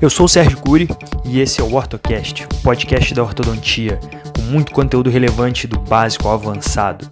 [0.00, 0.86] Eu sou o Sérgio Cury
[1.24, 3.98] e esse é o OrtoCast, o podcast da ortodontia,
[4.36, 7.08] com muito conteúdo relevante do básico ao avançado.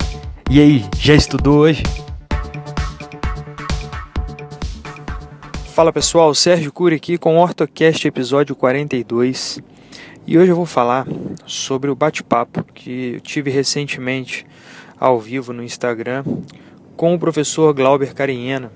[0.49, 1.83] E aí, já estudou hoje?
[5.75, 9.59] Fala pessoal, Sérgio Cury aqui com o OrtoCast episódio 42.
[10.25, 11.09] E hoje eu vou falar
[11.45, 14.47] sobre o bate-papo que eu tive recentemente
[14.97, 16.23] ao vivo no Instagram
[16.97, 18.71] com o professor Glauber Carinhena,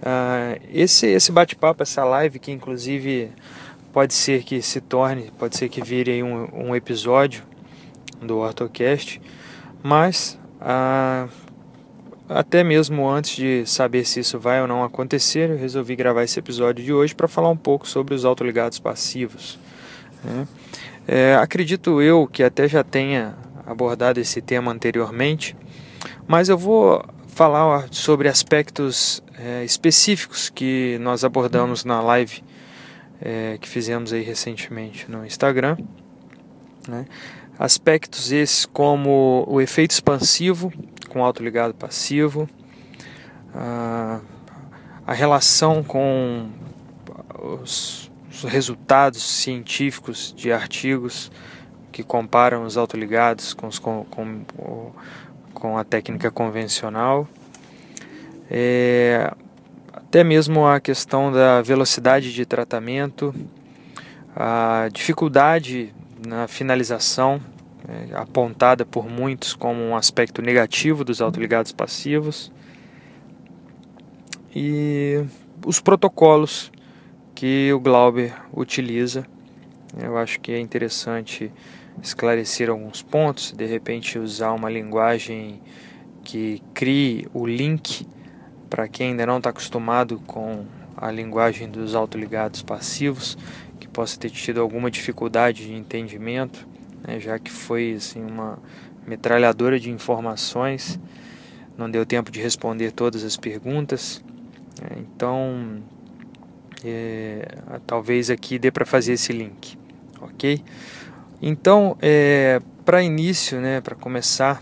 [0.00, 3.30] Uh, esse esse bate-papo, essa live, que inclusive
[3.92, 7.42] pode ser que se torne, pode ser que vire um, um episódio
[8.22, 9.20] do OrtoCast,
[9.82, 11.30] mas uh,
[12.28, 16.38] até mesmo antes de saber se isso vai ou não acontecer, eu resolvi gravar esse
[16.38, 19.58] episódio de hoje para falar um pouco sobre os autoligados passivos.
[20.22, 20.46] Né?
[21.08, 23.34] É, acredito eu que até já tenha
[23.66, 25.56] abordado esse tema anteriormente,
[26.28, 32.42] mas eu vou falar sobre aspectos é, específicos que nós abordamos na live
[33.20, 35.78] é, que fizemos aí recentemente no Instagram.
[36.86, 37.06] Né?
[37.58, 40.72] Aspectos esses como o efeito expansivo
[41.08, 42.48] com autoligado passivo,
[43.54, 44.20] a,
[45.06, 46.50] a relação com
[47.38, 51.32] os, os resultados científicos de artigos
[51.90, 54.92] que comparam os autoligados com, os, com, com,
[55.52, 57.26] com a técnica convencional
[58.50, 59.32] é,
[59.92, 63.32] até mesmo a questão da velocidade de tratamento,
[64.34, 65.94] a dificuldade
[66.26, 67.40] na finalização,
[67.88, 72.50] é, apontada por muitos como um aspecto negativo dos autoligados passivos,
[74.54, 75.24] e
[75.64, 76.72] os protocolos
[77.36, 79.24] que o Glauber utiliza.
[79.96, 81.52] Eu acho que é interessante
[82.02, 85.60] esclarecer alguns pontos, de repente usar uma linguagem
[86.24, 88.06] que crie o link
[88.70, 90.64] para quem ainda não está acostumado com
[90.96, 93.36] a linguagem dos autoligados passivos,
[93.80, 96.66] que possa ter tido alguma dificuldade de entendimento,
[97.06, 98.58] né, já que foi assim, uma
[99.06, 101.00] metralhadora de informações,
[101.76, 104.22] não deu tempo de responder todas as perguntas,
[104.80, 105.82] né, então
[106.84, 107.48] é,
[107.86, 109.76] talvez aqui dê para fazer esse link,
[110.20, 110.62] ok?
[111.42, 114.60] Então, é, para início, né, para começar,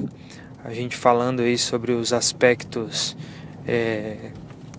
[0.64, 3.16] a gente falando aí sobre os aspectos
[3.68, 4.32] é,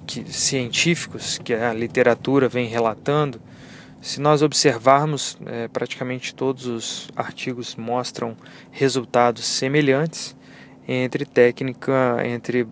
[0.07, 3.39] que, científicos que a literatura vem relatando,
[4.01, 8.35] se nós observarmos, é, praticamente todos os artigos mostram
[8.71, 10.35] resultados semelhantes
[10.87, 12.67] entre técnica, entre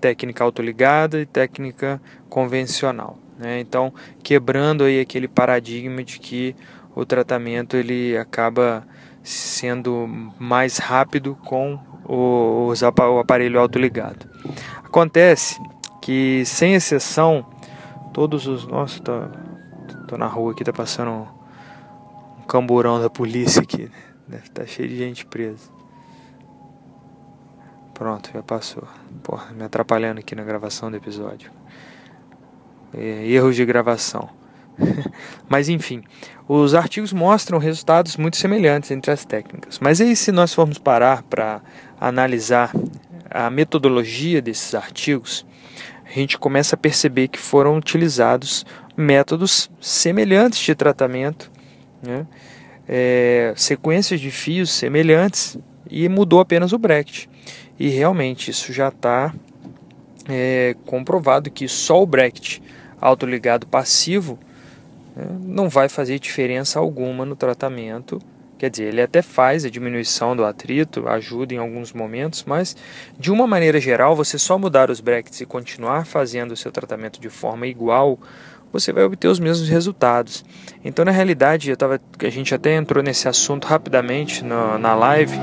[0.00, 3.18] técnica autoligada e técnica convencional.
[3.38, 3.60] Né?
[3.60, 6.56] Então, quebrando aí aquele paradigma de que
[6.94, 8.84] o tratamento ele acaba
[9.22, 10.08] sendo
[10.38, 14.31] mais rápido com o, o aparelho autoligado.
[14.84, 15.60] Acontece
[16.00, 17.46] que, sem exceção,
[18.12, 18.66] todos os.
[18.66, 19.12] Nossa, tô,
[20.08, 21.26] tô na rua aqui, tá passando um,
[22.40, 23.90] um camburão da polícia aqui.
[24.26, 25.70] Deve estar tá cheio de gente presa.
[27.94, 28.84] Pronto, já passou.
[29.22, 31.50] Porra, me atrapalhando aqui na gravação do episódio.
[32.92, 34.28] É, erros de gravação.
[35.48, 36.02] Mas enfim,
[36.48, 39.78] os artigos mostram resultados muito semelhantes entre as técnicas.
[39.78, 41.60] Mas aí, se nós formos parar para
[42.00, 42.72] analisar
[43.32, 45.46] a metodologia desses artigos,
[46.04, 48.66] a gente começa a perceber que foram utilizados
[48.96, 51.50] métodos semelhantes de tratamento,
[52.02, 52.26] né?
[52.88, 55.56] é, sequências de fios semelhantes
[55.90, 57.26] e mudou apenas o bracket.
[57.78, 59.34] E realmente isso já está
[60.28, 62.60] é, comprovado que só o bracket
[63.00, 64.38] autoligado passivo
[65.16, 68.20] né, não vai fazer diferença alguma no tratamento
[68.62, 72.76] Quer dizer, ele até faz a diminuição do atrito, ajuda em alguns momentos, mas
[73.18, 77.20] de uma maneira geral, você só mudar os brackets e continuar fazendo o seu tratamento
[77.20, 78.20] de forma igual,
[78.72, 80.44] você vai obter os mesmos resultados.
[80.84, 85.36] Então, na realidade, eu tava, a gente até entrou nesse assunto rapidamente na, na live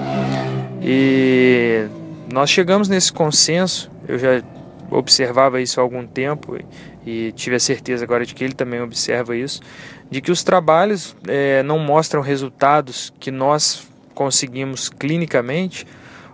[0.81, 1.87] e
[2.31, 3.91] nós chegamos nesse consenso.
[4.07, 4.41] Eu já
[4.89, 6.57] observava isso há algum tempo
[7.05, 9.61] e tive a certeza agora de que ele também observa isso,
[10.09, 15.85] de que os trabalhos é, não mostram resultados que nós conseguimos clinicamente,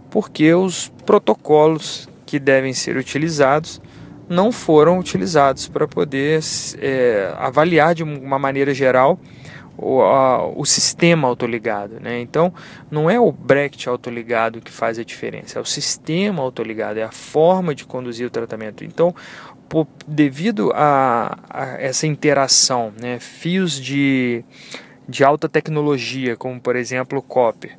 [0.09, 3.81] porque os protocolos que devem ser utilizados
[4.27, 6.41] não foram utilizados para poder
[6.79, 9.19] é, avaliar de uma maneira geral
[9.77, 11.99] o, a, o sistema autoligado.
[11.99, 12.21] Né?
[12.21, 12.53] Então,
[12.89, 17.11] não é o Brecht autoligado que faz a diferença, é o sistema autoligado, é a
[17.11, 18.83] forma de conduzir o tratamento.
[18.83, 19.13] Então,
[19.75, 24.41] por, devido a, a, essa interação, né, fios de,
[25.05, 27.77] de alta tecnologia, como por exemplo o Copper,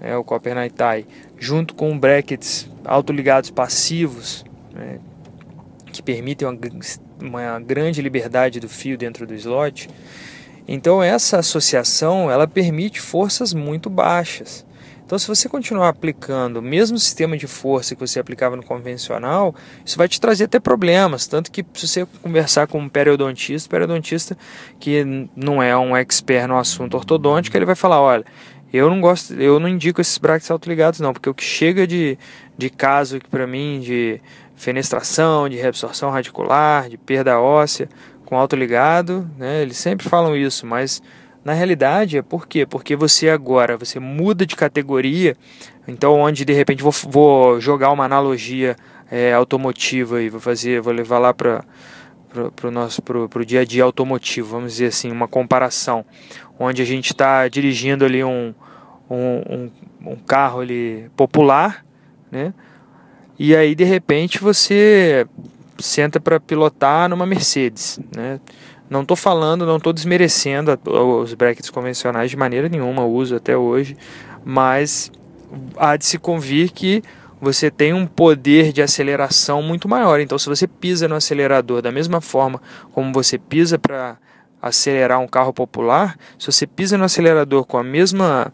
[0.00, 1.06] é, o Copper Nightai,
[1.38, 4.98] junto com brackets autoligados passivos, né,
[5.92, 6.58] que permitem uma
[7.20, 9.88] uma grande liberdade do fio dentro do slot.
[10.66, 14.66] Então essa associação ela permite forças muito baixas.
[15.12, 19.54] Então, se você continuar aplicando o mesmo sistema de força que você aplicava no convencional,
[19.84, 21.26] isso vai te trazer até problemas.
[21.26, 24.38] Tanto que, se você conversar com um periodontista, periodontista
[24.80, 28.24] que não é um expert no assunto ortodôntico, ele vai falar: olha,
[28.72, 32.16] eu não gosto, eu não indico esses brackets autoligados, não, porque o que chega de,
[32.56, 34.18] de caso para mim de
[34.56, 37.86] fenestração, de reabsorção radicular, de perda óssea
[38.24, 39.60] com autoligado, né?
[39.60, 41.02] Eles sempre falam isso, mas
[41.44, 42.64] na realidade é por quê?
[42.64, 45.36] Porque você agora você muda de categoria,
[45.86, 48.76] então onde de repente vou, vou jogar uma analogia
[49.10, 51.64] é, automotiva e vou fazer, vou levar lá para
[52.56, 56.04] para o nosso pro, pro dia a dia automotivo, vamos dizer assim, uma comparação,
[56.58, 58.54] onde a gente está dirigindo ali um,
[59.10, 59.70] um, um,
[60.12, 61.84] um, carro ali popular,
[62.30, 62.54] né?
[63.38, 65.26] E aí de repente você
[65.78, 68.40] senta para pilotar numa Mercedes, né?
[68.90, 73.96] Não estou falando, não estou desmerecendo os brackets convencionais de maneira nenhuma, uso até hoje,
[74.44, 75.10] mas
[75.76, 77.02] há de se convir que
[77.40, 80.20] você tem um poder de aceleração muito maior.
[80.20, 82.62] Então, se você pisa no acelerador da mesma forma
[82.92, 84.16] como você pisa para
[84.60, 88.52] acelerar um carro popular, se você pisa no acelerador com a mesma,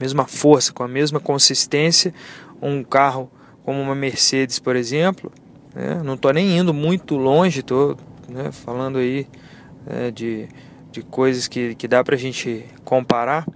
[0.00, 2.14] mesma força, com a mesma consistência,
[2.62, 3.30] um carro
[3.62, 5.30] como uma Mercedes, por exemplo,
[5.74, 7.98] né, não estou nem indo muito longe, estou
[8.28, 9.26] né, falando aí
[9.86, 10.48] né, de,
[10.90, 13.46] de coisas que, que dá para a gente comparar,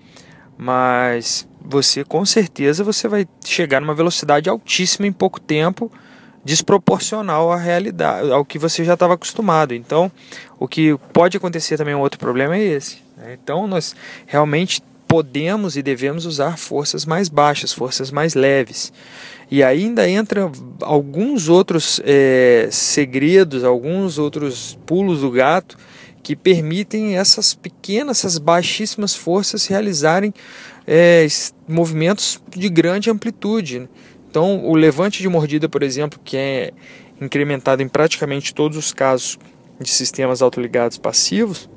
[0.57, 5.91] mas você com certeza você vai chegar numa velocidade altíssima em pouco tempo,
[6.45, 9.75] desproporcional à realidade, ao que você já estava acostumado.
[9.75, 10.11] Então,
[10.59, 13.03] o que pode acontecer também um outro problema é esse.
[13.17, 13.37] Né?
[13.43, 13.97] Então, nós
[14.27, 18.93] realmente podemos e devemos usar forças mais baixas, forças mais leves.
[19.50, 20.50] E ainda entra
[20.81, 25.76] alguns outros é, segredos, alguns outros pulos do gato
[26.23, 30.35] que permitem essas pequenas, essas baixíssimas forças realizarem
[30.85, 31.25] é,
[31.69, 33.88] movimentos de grande amplitude.
[34.29, 36.73] Então, o levante de mordida, por exemplo, que é
[37.20, 39.38] incrementado em praticamente todos os casos
[39.81, 41.70] de sistemas autoligados passivos,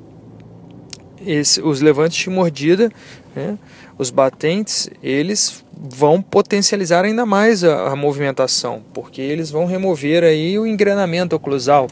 [1.26, 2.90] esse, os levantes de mordida,
[3.34, 3.58] né,
[3.98, 10.58] os batentes, eles vão potencializar ainda mais a, a, movimentação, porque eles vão remover aí
[10.58, 11.86] o engrenamento oclusal.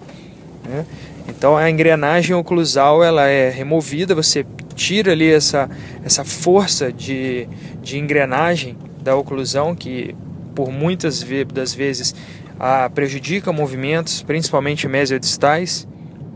[0.64, 0.84] Né?
[1.28, 5.68] Então a engrenagem oclusal ela é removida, você tira ali essa,
[6.04, 7.48] essa força de,
[7.82, 10.14] de engrenagem da oclusão que
[10.54, 12.14] por muitas das vezes
[12.58, 15.86] a, prejudica movimentos, principalmente mesiodistais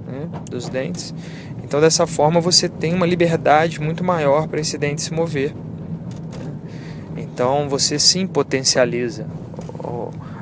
[0.06, 1.14] né, dos dentes.
[1.72, 5.54] Então dessa forma você tem uma liberdade muito maior para esse dente se mover.
[7.16, 9.26] Então você sim potencializa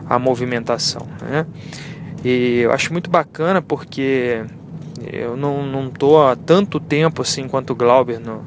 [0.09, 1.07] a movimentação.
[1.23, 1.47] Né?
[2.25, 4.45] E eu acho muito bacana porque
[5.13, 8.45] eu não estou há tanto tempo assim quanto o Glauber no,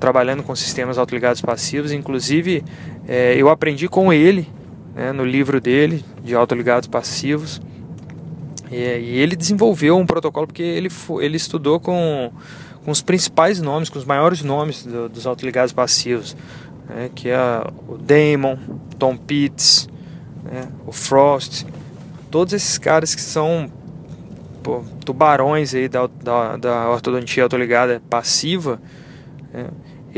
[0.00, 1.92] trabalhando com sistemas autoligados passivos.
[1.92, 2.64] Inclusive
[3.06, 4.48] é, eu aprendi com ele
[4.96, 7.62] né, no livro dele de autoligados passivos.
[8.70, 10.88] E, e, ele desenvolveu um protocolo porque ele,
[11.20, 12.32] ele estudou com,
[12.84, 16.36] com os principais nomes, com os maiores nomes do, dos autoligados passivos
[16.88, 17.38] né, que é
[17.88, 18.56] o Damon,
[18.98, 19.88] Tom Pitts,
[20.44, 21.64] né, o Frost,
[22.30, 23.70] todos esses caras que são
[24.62, 28.80] pô, tubarões aí da, da, da ortodontia autoligada passiva,
[29.52, 29.66] né,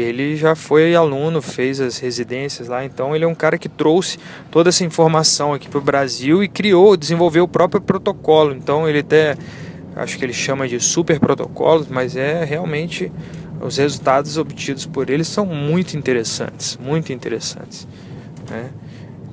[0.01, 4.17] ele já foi aluno, fez as residências lá, então ele é um cara que trouxe
[4.49, 8.55] toda essa informação aqui para o Brasil e criou, desenvolveu o próprio protocolo.
[8.55, 9.37] Então ele até,
[9.97, 13.11] acho que ele chama de super protocolos, mas é realmente
[13.61, 17.89] os resultados obtidos por eles são muito interessantes, muito interessantes.
[18.49, 18.71] Né?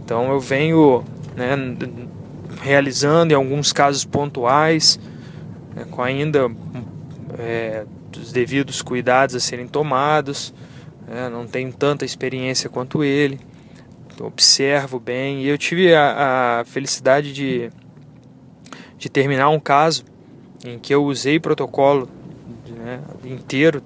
[0.04, 1.04] Então eu venho
[1.36, 1.56] né,
[2.64, 5.00] realizando em alguns casos pontuais,
[5.76, 6.50] né, com ainda
[7.38, 7.86] é,
[8.18, 10.54] os devidos cuidados a serem tomados.
[11.08, 13.40] Né, não tenho tanta experiência quanto ele,
[14.20, 15.42] observo bem.
[15.42, 17.70] E eu tive a, a felicidade de,
[18.98, 20.04] de terminar um caso
[20.64, 22.10] em que eu usei protocolo
[22.68, 23.84] né, inteiro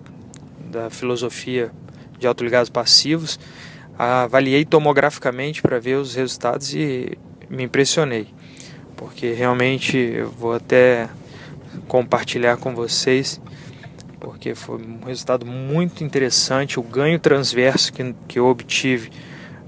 [0.69, 1.71] da filosofia
[2.17, 3.39] de autoligados passivos,
[3.97, 7.17] avaliei tomograficamente para ver os resultados e
[7.49, 8.27] me impressionei,
[8.95, 11.09] porque realmente eu vou até
[11.87, 13.41] compartilhar com vocês,
[14.19, 19.09] porque foi um resultado muito interessante, o ganho transverso que, que eu obtive,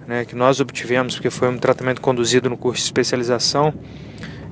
[0.07, 3.73] né, que nós obtivemos, porque foi um tratamento conduzido no curso de especialização,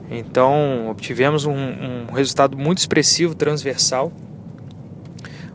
[0.10, 4.12] então obtivemos um, um resultado muito expressivo, transversal,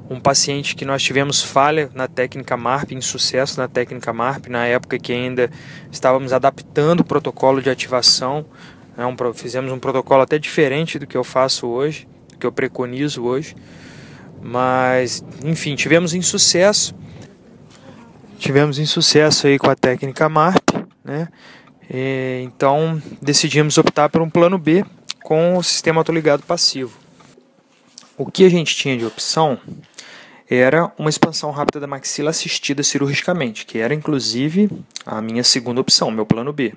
[0.08, 4.98] um paciente que nós tivemos falha na técnica MARP, insucesso na técnica MARP, na época
[4.98, 5.50] que ainda
[5.90, 8.44] estávamos adaptando o protocolo de ativação
[8.96, 12.52] É um, fizemos um protocolo até diferente do que eu faço hoje, do que eu
[12.52, 13.56] preconizo hoje.
[14.44, 16.94] Mas, enfim, tivemos insucesso.
[18.38, 20.68] Tivemos insucesso aí com a técnica MARP,
[21.02, 21.28] né?
[21.90, 24.84] E, então decidimos optar por um plano B
[25.22, 26.92] com o sistema autoligado passivo.
[28.18, 29.58] O que a gente tinha de opção
[30.48, 34.70] era uma expansão rápida da maxila assistida cirurgicamente, que era inclusive
[35.06, 36.74] a minha segunda opção, meu plano B.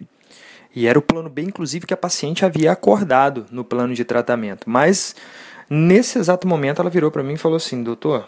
[0.74, 4.70] E era o plano B, inclusive, que a paciente havia acordado no plano de tratamento.
[4.70, 5.16] Mas
[5.70, 8.28] nesse exato momento ela virou para mim e falou assim: doutor,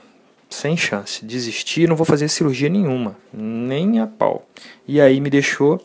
[0.50, 4.46] sem chance, desisti, não vou fazer cirurgia nenhuma, nem a pau.
[4.88, 5.82] E aí me deixou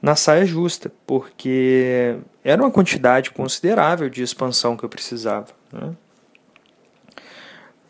[0.00, 5.46] na saia justa, porque era uma quantidade considerável de expansão que eu precisava.
[5.72, 5.94] Né?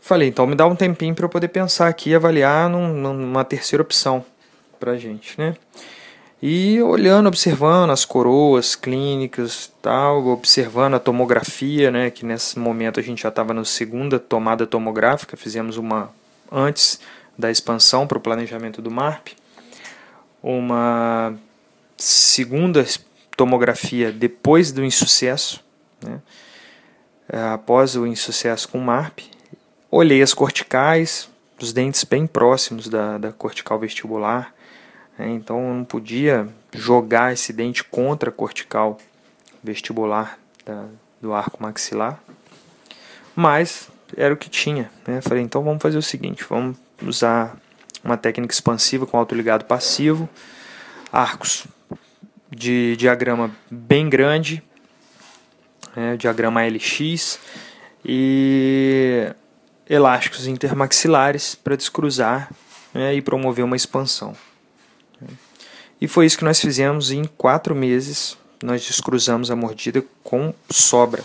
[0.00, 3.44] Falei, então me dá um tempinho para eu poder pensar aqui e avaliar num, numa
[3.44, 4.24] terceira opção
[4.78, 5.56] para gente, né?
[6.46, 12.10] E olhando, observando as coroas clínicas, tal, observando a tomografia, né?
[12.10, 16.12] Que nesse momento a gente já estava na segunda tomada tomográfica, fizemos uma
[16.52, 17.00] antes
[17.38, 19.28] da expansão para o planejamento do MARP,
[20.42, 21.34] uma
[21.96, 22.84] segunda
[23.34, 25.64] tomografia depois do insucesso,
[26.02, 26.20] né?
[27.54, 29.20] após o insucesso com o MARP,
[29.96, 34.52] Olhei as corticais, os dentes bem próximos da, da cortical vestibular,
[35.18, 35.30] né?
[35.30, 38.98] então eu não podia jogar esse dente contra a cortical
[39.62, 40.86] vestibular da,
[41.20, 42.20] do arco maxilar,
[43.34, 44.90] mas era o que tinha.
[45.06, 45.20] Né?
[45.20, 47.56] Falei, então vamos fazer o seguinte, vamos usar
[48.02, 50.28] uma técnica expansiva com autoligado passivo,
[51.10, 51.66] arcos
[52.50, 54.62] de diagrama bem grande,
[55.96, 56.16] né?
[56.16, 57.38] diagrama LX,
[58.04, 59.32] e
[59.88, 62.50] elásticos intermaxilares para descruzar
[62.92, 64.36] né, e promover uma expansão.
[66.00, 68.36] E foi isso que nós fizemos em quatro meses.
[68.62, 71.22] Nós descruzamos a mordida com sobra.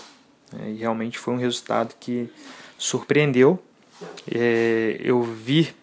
[0.53, 2.29] Né, e realmente foi um resultado que
[2.77, 3.61] surpreendeu.
[4.29, 5.73] É, eu vi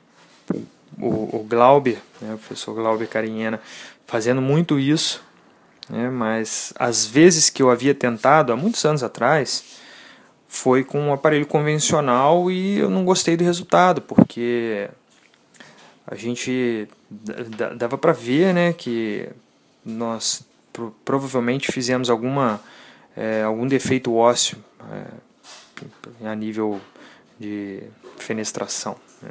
[0.99, 3.61] o, o Glauber, né, o professor Glauber Carinhena,
[4.07, 5.23] fazendo muito isso,
[5.89, 9.65] né, mas às vezes que eu havia tentado, há muitos anos atrás,
[10.49, 14.89] foi com um aparelho convencional e eu não gostei do resultado, porque
[16.07, 16.89] a gente
[17.77, 19.29] dava para ver né, que
[19.85, 20.45] nós
[21.05, 22.61] provavelmente fizemos alguma,
[23.17, 24.59] é, algum defeito ósseo
[26.23, 26.81] é, a nível
[27.41, 27.83] de
[28.19, 28.97] fenestração.
[29.21, 29.31] Né.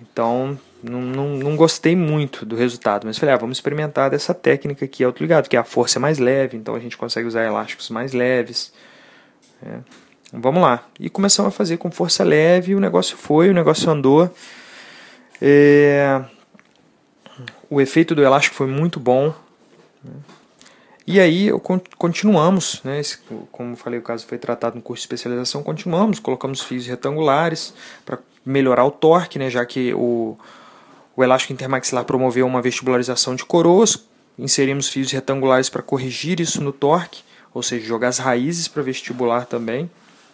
[0.00, 4.84] Então, não, não, não, gostei muito do resultado, mas falei, ah, vamos experimentar dessa técnica
[4.84, 8.12] aqui autoligado, que a força é mais leve, então a gente consegue usar elásticos mais
[8.12, 8.72] leves.
[9.62, 9.78] É.
[10.32, 10.84] Vamos lá.
[11.00, 14.30] E começamos a fazer com força leve, o negócio foi, o negócio andou.
[15.40, 16.24] É...
[17.68, 19.34] O efeito do elástico foi muito bom.
[21.06, 21.50] E aí
[21.98, 23.00] continuamos, né?
[23.00, 23.18] Esse,
[23.52, 27.74] como falei, o caso foi tratado no curso de especialização, continuamos, colocamos fios retangulares
[28.06, 29.50] para melhorar o torque, né?
[29.50, 30.38] Já que o,
[31.14, 34.06] o elástico intermaxilar promoveu uma vestibularização de coroas,
[34.38, 37.22] inserimos fios retangulares para corrigir isso no torque,
[37.52, 39.90] ou seja, jogar as raízes para vestibular também.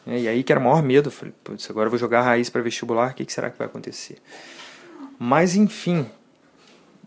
[0.06, 1.10] É, e aí que era o maior medo.
[1.10, 1.34] Falei,
[1.68, 4.18] agora eu vou jogar raiz para vestibular, o que, que será que vai acontecer?
[5.22, 6.06] Mas enfim,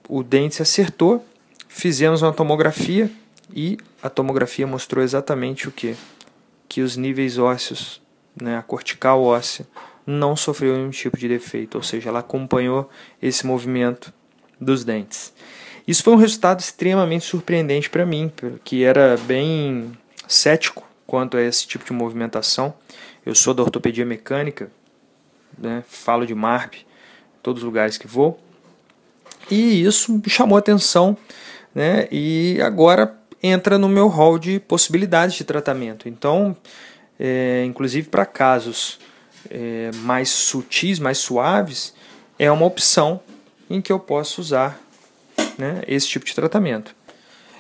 [0.08, 1.26] o dente se acertou,
[1.68, 3.10] fizemos uma tomografia
[3.52, 5.96] e a tomografia mostrou exatamente o que?
[6.70, 8.00] Que os níveis ósseos,
[8.40, 9.66] né, a cortical óssea,
[10.06, 12.88] não sofreu nenhum tipo de defeito, ou seja, ela acompanhou
[13.20, 14.14] esse movimento
[14.62, 15.34] dos dentes.
[15.88, 18.32] Isso foi um resultado extremamente surpreendente para mim,
[18.64, 19.92] que era bem
[20.28, 22.76] cético quanto a esse tipo de movimentação.
[23.26, 24.72] Eu sou da ortopedia mecânica,
[25.58, 26.86] né, falo de MARP
[27.44, 28.40] todos os lugares que vou.
[29.52, 31.16] E isso me chamou atenção,
[31.76, 36.08] né, e agora entra no meu hall de possibilidades de tratamento.
[36.08, 36.56] Então,
[37.20, 39.00] é, inclusive para casos
[39.50, 41.94] é, mais sutis, mais suaves,
[42.40, 43.20] é uma opção
[43.70, 44.80] em que eu posso usar
[45.58, 46.96] né, esse tipo de tratamento.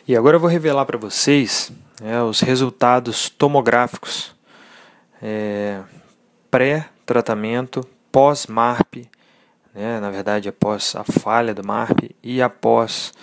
[0.07, 1.71] E agora eu vou revelar para vocês
[2.01, 4.33] né, os resultados tomográficos
[5.21, 5.81] é,
[6.51, 9.09] pré-tratamento, pós-MARP,
[9.73, 13.13] né, na verdade após a falha do MARP e após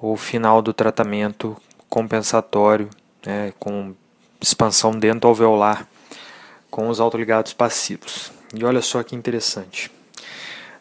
[0.00, 1.56] o final do tratamento
[1.88, 2.88] compensatório
[3.26, 3.94] né, com
[4.40, 5.86] expansão dentro alveolar
[6.70, 8.30] com os autoligados passivos.
[8.54, 9.90] E olha só que interessante.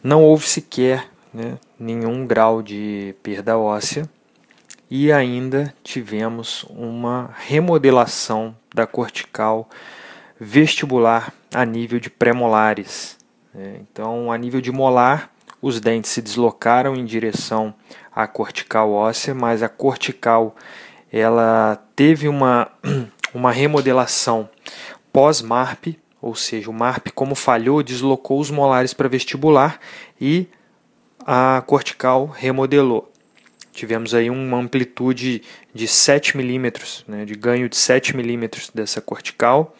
[0.03, 4.07] Não houve sequer né, nenhum grau de perda óssea
[4.89, 9.69] e ainda tivemos uma remodelação da cortical
[10.39, 13.16] vestibular a nível de pré-molares.
[13.57, 13.79] Né?
[13.81, 17.73] Então, a nível de molar, os dentes se deslocaram em direção
[18.15, 20.55] à cortical óssea, mas a cortical
[21.11, 22.71] ela teve uma,
[23.33, 24.47] uma remodelação
[25.11, 29.79] pós-MARP, ou seja, o MARP, como falhou, deslocou os molares para vestibular
[30.21, 30.47] e
[31.25, 33.11] a cortical remodelou.
[33.71, 39.75] Tivemos aí uma amplitude de 7 milímetros, né, de ganho de 7 milímetros dessa cortical,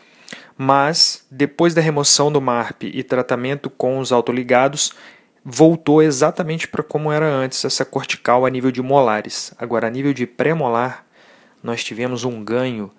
[0.58, 4.94] mas depois da remoção do MARP e tratamento com os autoligados,
[5.46, 9.54] voltou exatamente para como era antes essa cortical a nível de molares.
[9.58, 11.06] Agora, a nível de pré-molar,
[11.62, 12.92] nós tivemos um ganho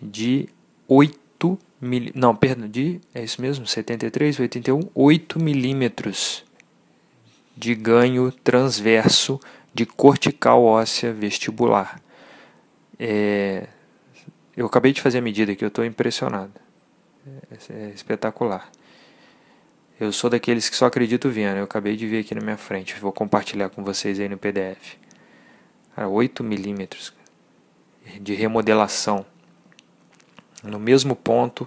[0.00, 0.48] de
[0.86, 6.44] 8 mil, não, perdão, de, é isso mesmo, 73, 81, 8 milímetros
[7.56, 9.38] de ganho transverso
[9.74, 12.00] de cortical óssea vestibular.
[12.98, 13.68] É,
[14.56, 16.67] eu acabei de fazer a medida aqui, eu estou impressionado.
[17.50, 18.70] É, é, espetacular.
[20.00, 21.56] Eu sou daqueles que só acredito vendo.
[21.56, 22.98] Eu acabei de ver aqui na minha frente.
[23.00, 24.96] Vou compartilhar com vocês aí no PDF.
[25.94, 27.12] Cara, 8 milímetros
[28.20, 29.26] de remodelação.
[30.62, 31.66] No mesmo ponto.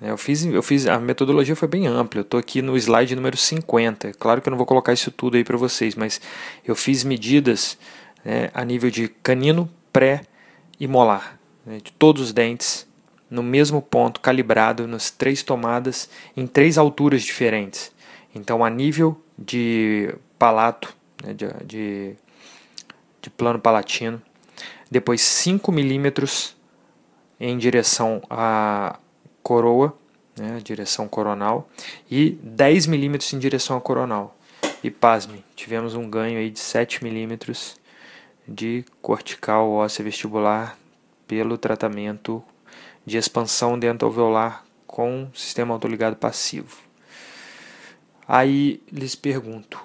[0.00, 2.20] Né, eu fiz, eu fiz, a metodologia foi bem ampla.
[2.20, 4.12] Eu estou aqui no slide número 50.
[4.14, 6.20] Claro que eu não vou colocar isso tudo aí para vocês, mas
[6.64, 7.78] eu fiz medidas
[8.24, 10.22] né, a nível de canino, pré
[10.80, 12.86] e molar, né, de todos os dentes,
[13.34, 17.90] no mesmo ponto, calibrado nas três tomadas, em três alturas diferentes.
[18.32, 22.16] Então, a nível de palato, né, de, de,
[23.20, 24.22] de plano palatino,
[24.88, 26.56] depois 5 milímetros
[27.40, 29.00] em direção à
[29.42, 29.98] coroa,
[30.38, 31.68] né, direção coronal,
[32.08, 34.36] e 10 milímetros em direção à coronal.
[34.80, 37.76] E pasme, tivemos um ganho aí de 7 milímetros
[38.46, 40.78] de cortical óssea vestibular
[41.26, 42.44] pelo tratamento
[43.04, 46.76] de expansão dentalveolar com sistema autoligado passivo.
[48.26, 49.78] Aí lhes pergunto,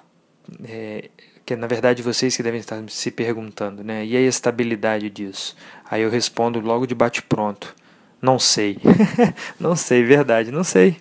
[0.64, 1.10] é,
[1.44, 4.06] que na verdade vocês que devem estar se perguntando, né?
[4.06, 5.56] E a estabilidade disso?
[5.90, 7.74] Aí eu respondo logo de bate pronto,
[8.22, 8.78] não sei,
[9.58, 10.96] não sei, verdade, não sei,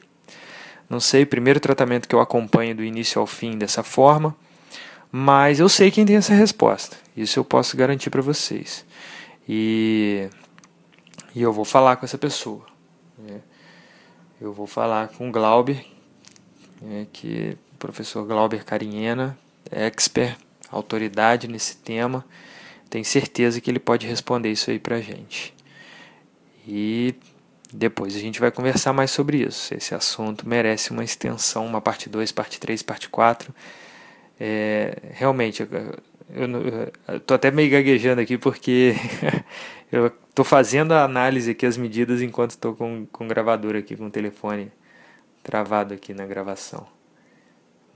[0.90, 1.26] não sei.
[1.26, 4.36] Primeiro tratamento que eu acompanho do início ao fim dessa forma,
[5.12, 6.98] mas eu sei quem tem essa resposta.
[7.16, 8.86] Isso eu posso garantir para vocês.
[9.48, 10.28] E
[11.36, 12.66] e eu vou falar com essa pessoa.
[13.18, 13.42] Né?
[14.40, 15.86] Eu vou falar com o Glauber,
[16.82, 19.38] né, que o professor Glauber Carinhena,
[19.70, 20.38] expert,
[20.72, 22.26] autoridade nesse tema.
[22.90, 25.54] Tenho certeza que ele pode responder isso aí pra gente.
[26.68, 27.16] E
[27.74, 29.74] depois a gente vai conversar mais sobre isso.
[29.74, 33.54] Esse assunto merece uma extensão, uma parte 2, parte 3, parte 4.
[34.40, 35.68] É, realmente,
[36.34, 38.94] eu, estou até meio gaguejando aqui porque
[39.92, 43.96] eu estou fazendo a análise aqui, as medidas, enquanto estou com, com o gravador aqui,
[43.96, 44.72] com o telefone
[45.44, 46.88] travado aqui na gravação.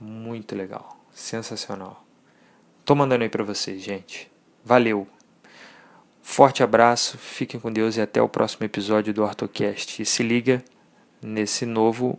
[0.00, 2.04] Muito legal, sensacional.
[2.84, 4.30] Tô mandando aí para vocês, gente.
[4.64, 5.06] Valeu.
[6.20, 10.02] Forte abraço, fiquem com Deus e até o próximo episódio do OrtoCast.
[10.02, 10.64] E se liga
[11.22, 12.18] nesse novo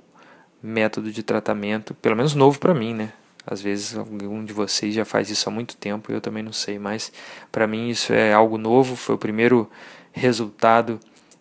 [0.62, 3.13] método de tratamento, pelo menos novo para mim, né?
[3.45, 6.79] Às vezes algum de vocês já faz isso há muito tempo, eu também não sei,
[6.79, 7.12] mas
[7.51, 9.69] para mim isso é algo novo, foi o primeiro
[10.12, 10.99] resultado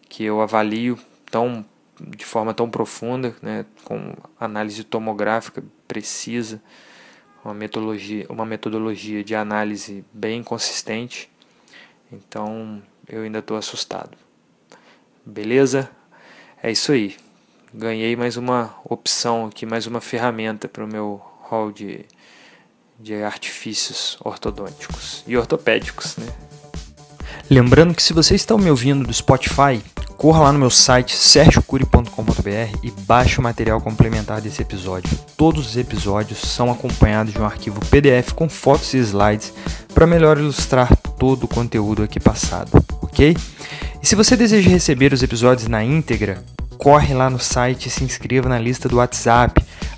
[0.09, 0.99] que eu avalio
[1.31, 1.64] tão
[2.01, 6.61] de forma tão profunda, né, com análise tomográfica precisa,
[7.45, 11.31] uma metodologia, uma metodologia de análise bem consistente.
[12.11, 14.17] Então, eu ainda estou assustado.
[15.25, 15.90] Beleza?
[16.62, 17.17] É isso aí.
[17.73, 22.05] Ganhei mais uma opção aqui, mais uma ferramenta para o meu hall de,
[22.99, 26.27] de artifícios ortodônticos e ortopédicos, né?
[27.51, 29.83] Lembrando que se você está me ouvindo do Spotify,
[30.17, 35.11] corra lá no meu site sergiocuri.com.br e baixe o material complementar desse episódio.
[35.37, 39.53] Todos os episódios são acompanhados de um arquivo PDF com fotos e slides
[39.93, 42.71] para melhor ilustrar todo o conteúdo aqui passado,
[43.03, 43.37] ok?
[44.03, 46.43] E se você deseja receber os episódios na íntegra,
[46.79, 49.63] corre lá no site e se inscreva na lista do WhatsApp